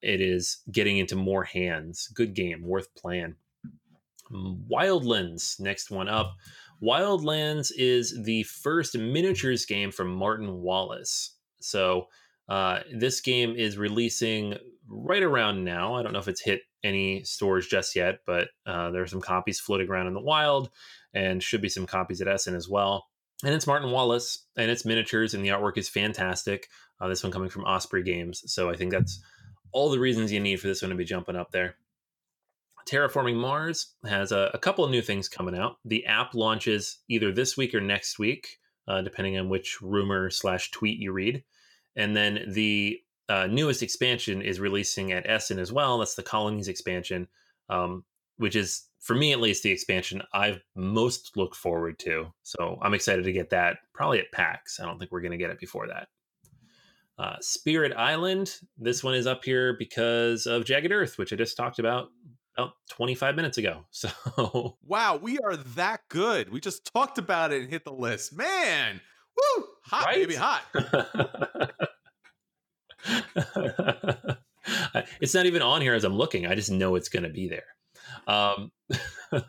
[0.03, 2.07] It is getting into more hands.
[2.13, 3.33] Good game, worth playing.
[4.31, 6.35] Mm, Wildlands, next one up.
[6.83, 11.37] Wildlands is the first miniatures game from Martin Wallace.
[11.61, 12.09] So
[12.51, 15.95] uh, this game is releasing right around now.
[15.95, 19.21] I don't know if it's hit any stores just yet, but uh, there are some
[19.21, 20.69] copies floating around in the wild
[21.13, 23.07] and should be some copies at Essen as well.
[23.45, 26.67] And it's Martin Wallace and it's miniatures and the artwork is fantastic.
[26.99, 28.43] Uh, this one coming from Osprey Games.
[28.47, 29.23] So I think that's
[29.71, 31.75] all the reasons you need for this one to be jumping up there.
[32.85, 35.77] Terraforming Mars has a, a couple of new things coming out.
[35.85, 40.69] The app launches either this week or next week, uh, depending on which rumor slash
[40.71, 41.45] tweet you read.
[41.95, 45.97] And then the uh, newest expansion is releasing at Essen as well.
[45.97, 47.27] That's the Colonies expansion,
[47.69, 48.03] um,
[48.37, 52.33] which is, for me at least, the expansion I've most looked forward to.
[52.43, 54.79] So I'm excited to get that probably at PAX.
[54.79, 56.07] I don't think we're going to get it before that.
[57.17, 58.55] Uh, Spirit Island.
[58.77, 62.09] This one is up here because of Jagged Earth, which I just talked about
[62.57, 63.85] about 25 minutes ago.
[63.91, 66.51] So wow, we are that good.
[66.51, 68.35] We just talked about it and hit the list.
[68.35, 68.99] Man,
[69.37, 70.15] woo, hot right?
[70.15, 70.63] baby, hot.
[75.21, 76.45] it's not even on here as I'm looking.
[76.45, 77.65] I just know it's going to be there.
[78.27, 78.71] Um,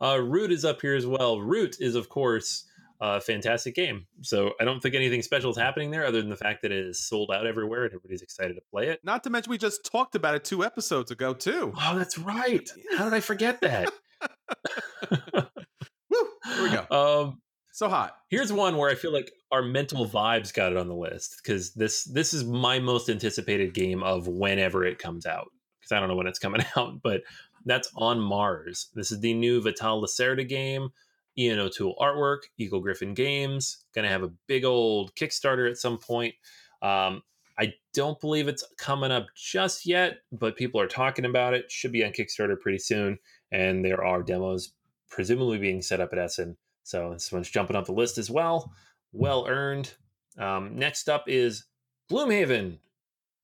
[0.00, 1.40] uh, Root is up here as well.
[1.40, 2.66] Root is, of course,
[3.00, 4.06] a fantastic game.
[4.22, 6.86] So I don't think anything special is happening there other than the fact that it
[6.86, 9.00] is sold out everywhere and everybody's excited to play it.
[9.04, 11.72] Not to mention, we just talked about it two episodes ago, too.
[11.80, 12.68] Oh, that's right.
[12.96, 13.92] How did I forget that?
[15.10, 16.86] Woo, here we go.
[16.90, 17.40] Um,
[17.74, 18.18] so hot.
[18.28, 21.74] Here's one where I feel like our mental vibes got it on the list because
[21.74, 25.48] this this is my most anticipated game of whenever it comes out
[25.80, 27.22] because I don't know when it's coming out, but
[27.66, 28.90] that's on Mars.
[28.94, 30.90] This is the new Vital Lacerda game.
[31.36, 33.84] Ian O'Toole artwork, Eagle Gryphon Games.
[33.92, 36.36] Going to have a big old Kickstarter at some point.
[36.80, 37.22] Um,
[37.58, 41.72] I don't believe it's coming up just yet, but people are talking about it.
[41.72, 43.18] Should be on Kickstarter pretty soon,
[43.50, 44.74] and there are demos
[45.08, 48.72] presumably being set up at Essen so this one's jumping up the list as well.
[49.12, 49.92] Well earned.
[50.38, 51.64] Um, next up is
[52.10, 52.78] Gloomhaven.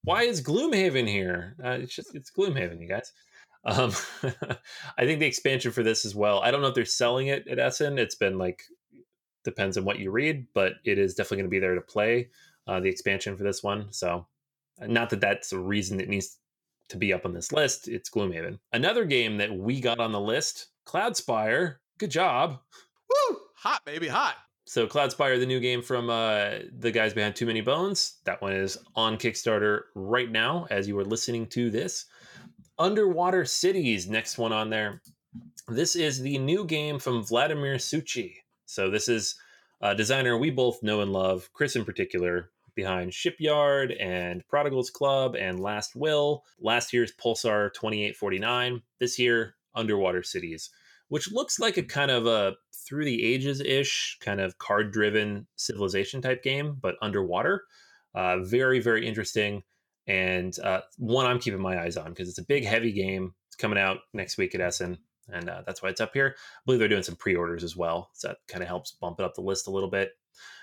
[0.04, 1.56] Why is Gloomhaven here?
[1.62, 3.12] Uh, it's just it's Gloomhaven, you guys.
[3.64, 3.92] Um,
[4.98, 6.40] I think the expansion for this as well.
[6.40, 7.98] I don't know if they're selling it at Essen.
[7.98, 8.62] It's been like
[9.44, 12.28] depends on what you read, but it is definitely going to be there to play
[12.66, 13.92] uh, the expansion for this one.
[13.92, 14.26] So,
[14.80, 16.38] not that that's a reason it needs
[16.88, 17.88] to be up on this list.
[17.88, 18.58] It's Gloomhaven.
[18.72, 21.76] Another game that we got on the list, Cloudspire.
[21.98, 22.58] Good job.
[23.62, 24.36] Hot, baby, hot.
[24.64, 28.54] So Cloudspire, the new game from uh, the guys behind Too Many Bones, that one
[28.54, 32.06] is on Kickstarter right now as you are listening to this.
[32.78, 35.02] Underwater Cities, next one on there.
[35.68, 38.32] This is the new game from Vladimir Suchý.
[38.64, 39.34] So this is
[39.82, 45.36] a designer we both know and love, Chris in particular, behind Shipyard and Prodigal's Club
[45.36, 46.44] and Last Will.
[46.58, 48.80] Last year's Pulsar 2849.
[49.00, 50.70] This year, Underwater Cities
[51.10, 55.46] which looks like a kind of a through the ages ish kind of card driven
[55.56, 57.64] civilization type game, but underwater.
[58.14, 59.62] Uh, very, very interesting.
[60.06, 63.34] And uh, one I'm keeping my eyes on because it's a big, heavy game.
[63.48, 64.98] It's coming out next week at Essen,
[65.28, 66.34] and uh, that's why it's up here.
[66.36, 68.10] I believe they're doing some pre orders as well.
[68.14, 70.12] So that kind of helps bump it up the list a little bit.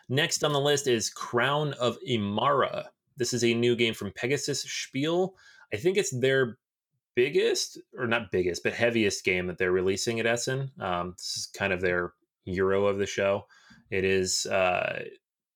[0.10, 2.86] Next on the list is Crown of Emara.
[3.18, 5.36] This is a new game from Pegasus Spiel.
[5.74, 6.58] I think it's their
[7.18, 10.72] biggest, or not biggest, but heaviest game that they're releasing at Essen.
[10.80, 12.14] Um, this is kind of their
[12.46, 13.48] euro of the show.
[13.90, 15.04] It is uh,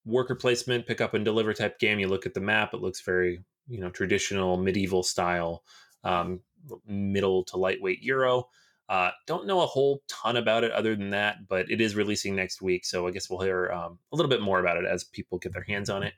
[0.03, 1.99] worker placement, pick up and deliver type game.
[1.99, 5.64] You look at the map; it looks very you know traditional medieval style,
[6.03, 6.41] um,
[6.88, 8.49] middle to lightweight euro.
[8.89, 12.36] Uh, don't know a whole ton about it other than that, but it is releasing
[12.36, 15.03] next week, so I guess we'll hear um, a little bit more about it as
[15.03, 16.14] people get their hands on it.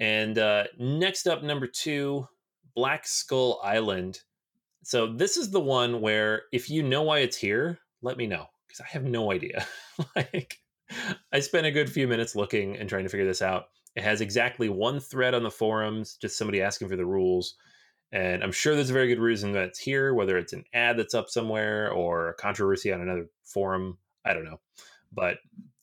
[0.00, 2.26] And uh, next up, number two,
[2.74, 4.20] Black Skull Island.
[4.82, 8.46] So this is the one where if you know why it's here, let me know
[8.66, 9.66] because I have no idea.
[10.16, 10.56] like
[11.32, 13.66] I spent a good few minutes looking and trying to figure this out.
[13.96, 17.56] It has exactly one thread on the forums, just somebody asking for the rules.
[18.12, 20.96] And I'm sure there's a very good reason that it's here, whether it's an ad
[20.96, 23.98] that's up somewhere or a controversy on another forum.
[24.24, 24.60] I don't know.
[25.12, 25.38] But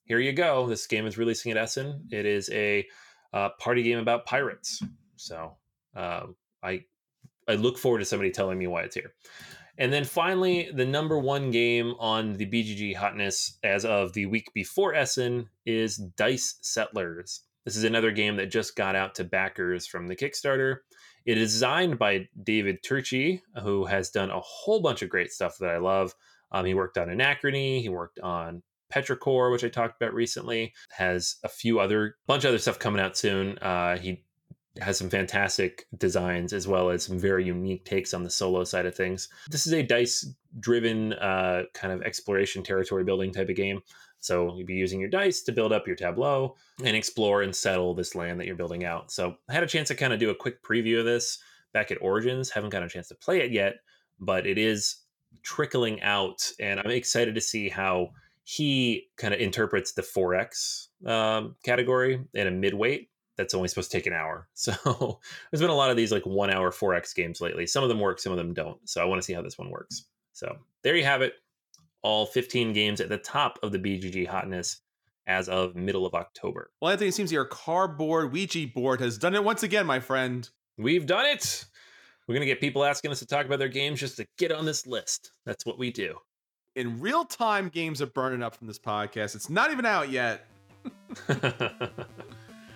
[0.06, 0.68] here you go.
[0.68, 2.08] This game is releasing at Essen.
[2.12, 2.86] It is a
[3.34, 4.82] uh, party game about pirates.
[5.16, 5.56] So
[5.96, 6.28] uh,
[6.64, 6.84] I
[7.48, 9.14] I look forward to somebody telling me why it's here.
[9.78, 14.52] And then finally, the number one game on the BGG hotness as of the week
[14.54, 17.42] before Essen is Dice Settlers.
[17.64, 20.78] This is another game that just got out to backers from the Kickstarter.
[21.26, 25.58] It is designed by David Turczi, who has done a whole bunch of great stuff
[25.60, 26.16] that I love.
[26.52, 31.36] Um, he worked on Anachrony, he worked on Petrichor, which I talked about recently, has
[31.44, 33.58] a few other bunch of other stuff coming out soon.
[33.58, 34.24] Uh, he
[34.82, 38.86] has some fantastic designs as well as some very unique takes on the solo side
[38.86, 39.30] of things.
[39.50, 43.82] This is a dice driven uh, kind of exploration territory building type of game.
[44.20, 47.94] So you'd be using your dice to build up your tableau and explore and settle
[47.94, 49.12] this land that you're building out.
[49.12, 51.40] So I had a chance to kind of do a quick preview of this
[51.74, 52.50] back at Origins.
[52.50, 53.76] Haven't got a chance to play it yet,
[54.20, 54.98] but it is
[55.44, 58.12] trickling out, and I'm excited to see how
[58.44, 63.98] he kind of interprets the 4X um, category in a midweight that's only supposed to
[63.98, 64.48] take an hour.
[64.56, 65.20] So
[65.52, 67.68] there's been a lot of these like one hour 4X games lately.
[67.68, 68.78] Some of them work, some of them don't.
[68.90, 70.06] So I want to see how this one works.
[70.34, 71.34] So there you have it.
[72.02, 74.82] All 15 games at the top of the BGG hotness
[75.28, 76.72] as of middle of October.
[76.82, 80.50] Well, Anthony, it seems your cardboard Ouija board has done it once again, my friend.
[80.78, 81.66] We've done it.
[82.28, 84.52] We're going to get people asking us to talk about their games just to get
[84.52, 85.32] on this list.
[85.46, 86.18] That's what we do.
[86.76, 89.36] In real time, games are burning up from this podcast.
[89.36, 90.46] It's not even out yet.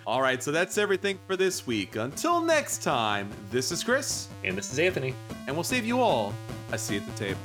[0.04, 1.94] All right, so that's everything for this week.
[1.94, 4.28] Until next time, this is Chris.
[4.42, 5.14] And this is Anthony.
[5.46, 6.34] And we'll save you all
[6.72, 7.40] a seat at the table.